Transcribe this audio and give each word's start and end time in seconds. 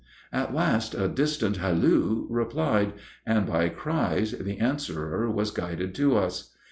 At 0.33 0.51
last 0.51 0.95
a 0.95 1.07
distant 1.07 1.57
halloo 1.57 2.25
replied, 2.31 2.93
and 3.23 3.45
by 3.45 3.69
cries 3.69 4.31
the 4.31 4.57
answerer 4.57 5.29
was 5.29 5.51
guided 5.51 5.93
to 5.93 6.17
us. 6.17 6.49